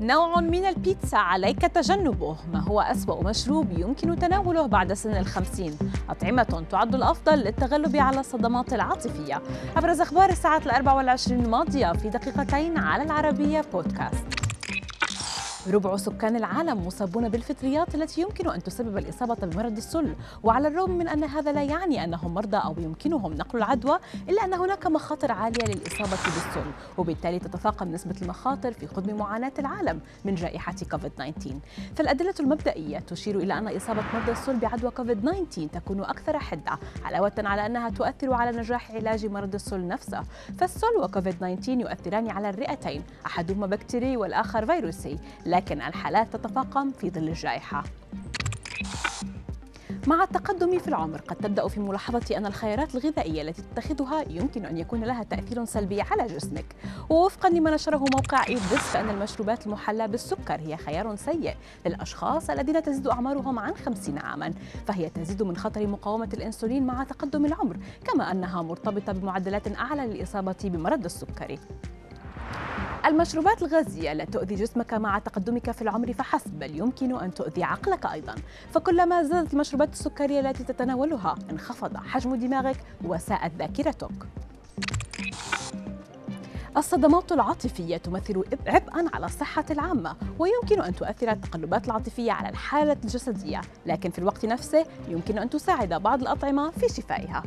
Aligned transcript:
نوع 0.00 0.40
من 0.40 0.64
البيتزا 0.64 1.18
عليك 1.18 1.60
تجنبه. 1.60 2.36
ما 2.52 2.60
هو 2.60 2.80
أسوأ 2.80 3.24
مشروب 3.24 3.78
يمكن 3.78 4.18
تناوله 4.18 4.66
بعد 4.66 4.92
سن 4.92 5.16
الخمسين؟ 5.16 5.78
أطعمة 6.10 6.64
تعد 6.70 6.94
الأفضل 6.94 7.38
للتغلب 7.38 7.96
على 7.96 8.20
الصدمات 8.20 8.72
العاطفية. 8.72 9.42
أبرز 9.76 10.00
أخبار 10.00 10.30
الساعات 10.30 10.66
الأربع 10.66 10.92
والعشرين 10.92 11.44
الماضية 11.44 11.92
في 11.92 12.08
دقيقتين 12.08 12.78
على 12.78 13.02
العربية 13.02 13.64
بودكاست. 13.72 14.37
ربع 15.70 15.96
سكان 15.96 16.36
العالم 16.36 16.86
مصابون 16.86 17.28
بالفطريات 17.28 17.94
التي 17.94 18.20
يمكن 18.20 18.48
أن 18.50 18.62
تسبب 18.62 18.98
الإصابة 18.98 19.46
بمرض 19.46 19.76
السل. 19.76 20.14
وعلى 20.42 20.68
الرغم 20.68 20.90
من 20.90 21.08
أن 21.08 21.24
هذا 21.24 21.52
لا 21.52 21.62
يعني 21.62 22.04
أنهم 22.04 22.34
مرضى 22.34 22.56
أو 22.56 22.74
يمكنهم 22.78 23.32
نقل 23.34 23.58
العدوى 23.58 23.98
إلا 24.28 24.44
أن 24.44 24.54
هناك 24.54 24.86
مخاطر 24.86 25.32
عالية 25.32 25.64
للإصابة 25.64 26.10
بالسل. 26.10 26.70
وبالتالي 26.98 27.38
تتفاقم 27.38 27.88
نسبة 27.88 28.14
المخاطر 28.22 28.72
في 28.72 28.86
خضم 28.86 29.16
معاناة 29.16 29.52
العالم 29.58 30.00
من 30.24 30.34
جائحة 30.34 30.74
كوفيد 30.90 31.10
19 31.10 31.58
فالأدلة 31.96 32.34
المبدئية 32.40 32.98
تشير 32.98 33.38
إلى 33.38 33.58
أن 33.58 33.76
إصابة 33.76 34.02
مرضى 34.14 34.32
السل 34.32 34.56
بعدوى 34.58 34.90
كوفيد 34.90 35.20
19 35.20 35.68
تكون 35.72 36.00
أكثر 36.00 36.38
حدة 36.38 36.78
علاوة 37.04 37.32
على 37.38 37.66
أنها 37.66 37.90
تؤثر 37.90 38.32
على 38.32 38.58
نجاح 38.58 38.90
علاج 38.92 39.26
مرض 39.26 39.54
السل 39.54 39.88
نفسه. 39.88 40.22
فالسل 40.58 40.96
وكوفيد 41.02 41.34
19 41.34 41.80
يؤثران 41.80 42.30
على 42.30 42.50
الرئتين 42.50 43.02
أحدهما 43.26 43.66
بكتيري 43.66 44.16
والآخر 44.16 44.66
فيروسي. 44.66 45.18
لكن 45.58 45.80
الحالات 45.80 46.36
تتفاقم 46.36 46.90
في 46.90 47.10
ظل 47.10 47.28
الجائحة. 47.28 47.84
مع 50.06 50.22
التقدم 50.22 50.78
في 50.78 50.88
العمر 50.88 51.20
قد 51.20 51.36
تبدأ 51.36 51.68
في 51.68 51.80
ملاحظة 51.80 52.36
أن 52.36 52.46
الخيارات 52.46 52.94
الغذائية 52.94 53.42
التي 53.42 53.62
تتخذها 53.62 54.24
يمكن 54.30 54.64
أن 54.64 54.78
يكون 54.78 55.04
لها 55.04 55.22
تأثير 55.22 55.64
سلبي 55.64 56.00
على 56.00 56.26
جسمك. 56.26 56.64
ووفقا 57.10 57.48
لما 57.48 57.74
نشره 57.74 57.98
موقع 57.98 58.46
إيدس 58.46 58.74
فإن 58.74 59.10
المشروبات 59.10 59.66
المحلى 59.66 60.08
بالسكر 60.08 60.60
هي 60.60 60.76
خيار 60.76 61.16
سيء 61.16 61.54
للأشخاص 61.86 62.50
الذين 62.50 62.82
تزيد 62.82 63.06
أعمارهم 63.06 63.58
عن 63.58 63.74
50 63.74 64.18
عاما. 64.18 64.54
فهي 64.86 65.10
تزيد 65.10 65.42
من 65.42 65.56
خطر 65.56 65.86
مقاومة 65.86 66.28
الأنسولين 66.34 66.86
مع 66.86 67.04
تقدم 67.04 67.46
العمر 67.46 67.76
كما 68.04 68.30
أنها 68.32 68.62
مرتبطة 68.62 69.12
بمعدلات 69.12 69.76
أعلى 69.76 70.06
للإصابة 70.06 70.56
بمرض 70.64 71.04
السكري. 71.04 71.58
المشروبات 73.06 73.62
الغازية 73.62 74.12
لا 74.12 74.24
تؤذي 74.24 74.54
جسمك 74.54 74.94
مع 74.94 75.18
تقدمك 75.18 75.70
في 75.70 75.82
العمر 75.82 76.12
فحسب 76.12 76.50
بل 76.50 76.78
يمكن 76.78 77.14
أن 77.20 77.34
تؤذي 77.34 77.64
عقلك 77.64 78.06
أيضا. 78.06 78.34
فكلما 78.72 79.22
زادت 79.22 79.52
المشروبات 79.52 79.92
السكرية 79.92 80.40
التي 80.40 80.64
تتناولها 80.64 81.34
انخفض 81.50 81.96
حجم 81.96 82.34
دماغك 82.34 82.76
وساءت 83.04 83.52
ذاكرتك. 83.58 84.10
الصدمات 86.76 87.32
العاطفية 87.32 87.96
تمثل 87.96 88.44
عبئا 88.66 89.04
على 89.14 89.26
الصحة 89.26 89.64
العامة 89.70 90.16
ويمكن 90.38 90.80
أن 90.80 90.94
تؤثر 90.94 91.30
التقلبات 91.30 91.86
العاطفية 91.86 92.32
على 92.32 92.48
الحالة 92.48 92.96
الجسدية. 93.04 93.60
لكن 93.86 94.10
في 94.10 94.18
الوقت 94.18 94.44
نفسه 94.44 94.86
يمكن 95.08 95.38
أن 95.38 95.50
تساعد 95.50 95.88
بعض 95.94 96.20
الأطعمة 96.20 96.70
في 96.70 96.88
شفائها. 96.88 97.42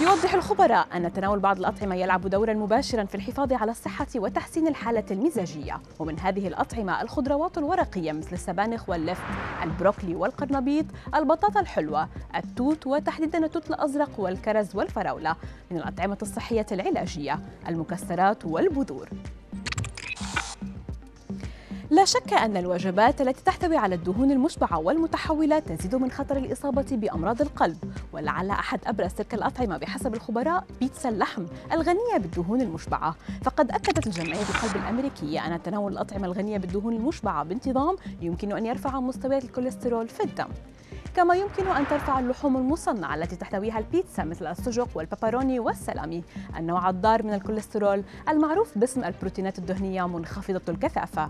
يوضح 0.00 0.34
الخبراء 0.34 0.86
أن 0.96 1.12
تناول 1.12 1.38
بعض 1.38 1.58
الأطعمة 1.58 1.94
يلعب 1.94 2.26
دورا 2.26 2.54
مباشرا 2.54 3.04
في 3.04 3.14
الحفاظ 3.14 3.52
على 3.52 3.70
الصحة 3.70 4.06
وتحسين 4.16 4.68
الحالة 4.68 5.04
المزاجية. 5.10 5.80
ومن 5.98 6.18
هذه 6.18 6.48
الأطعمة 6.48 7.02
الخضروات 7.02 7.58
الورقية 7.58 8.12
مثل 8.12 8.32
السبانخ 8.32 8.88
واللفت 8.88 9.22
البروكلي 9.62 10.14
والقرنبيط 10.14 10.86
البطاطا 11.14 11.60
الحلوة 11.60 12.08
التوت 12.36 12.86
وتحديدا 12.86 13.44
التوت 13.44 13.70
الأزرق 13.70 14.10
والكرز 14.18 14.76
والفراولة 14.76 15.36
من 15.70 15.76
الأطعمة 15.76 16.18
الصحية 16.22 16.66
العلاجية 16.72 17.38
المكسرات 17.68 18.44
والبذور. 18.44 19.08
لا 21.92 22.04
شك 22.04 22.32
أن 22.32 22.56
الوجبات 22.56 23.20
التي 23.20 23.44
تحتوي 23.44 23.76
على 23.76 23.94
الدهون 23.94 24.30
المشبعة 24.30 24.78
والمتحولة 24.78 25.68
تزيد 25.72 25.94
من 25.94 26.10
خطر 26.10 26.36
الإصابة 26.36 26.86
بأمراض 26.90 27.42
القلب. 27.42 27.76
ولعل 28.12 28.50
أحد 28.50 28.80
أبرز 28.86 29.12
تلك 29.12 29.34
الأطعمة 29.34 29.76
بحسب 29.76 30.14
الخبراء 30.14 30.64
بيتزا 30.80 31.08
اللحم 31.08 31.46
الغنية 31.72 32.16
بالدهون 32.18 32.60
المشبعة. 32.60 33.16
فقد 33.44 33.70
أكدت 33.70 34.06
جمعية 34.06 34.42
القلب 34.42 34.76
الأمريكية 34.76 35.46
أن 35.46 35.62
تناول 35.62 35.92
الأطعمة 35.92 36.26
الغنية 36.26 36.58
بالدهون 36.58 36.96
المشبعة 36.96 37.44
بانتظام 37.44 37.96
يمكن 38.20 38.52
أن 38.52 38.66
يرفع 38.66 39.00
مستويات 39.00 39.44
الكوليسترول 39.44 40.08
في 40.08 40.24
الدم. 40.24 40.48
كما 41.16 41.34
يمكن 41.34 41.66
أن 41.66 41.86
ترفع 41.86 42.18
اللحوم 42.18 42.56
المصنعة 42.56 43.14
التي 43.14 43.36
تحتويها 43.36 43.78
البيتزا 43.78 44.24
مثل 44.24 44.46
السجق 44.46 44.88
والباباروني 44.94 45.60
والسلامي 45.60 46.24
النوع 46.56 46.90
الضار 46.90 47.22
من 47.22 47.34
الكوليسترول 47.34 48.04
المعروف 48.28 48.78
باسم 48.78 49.04
البروتينات 49.04 49.58
الدهنية 49.58 50.06
منخفضة 50.06 50.62
الكثافة. 50.68 51.28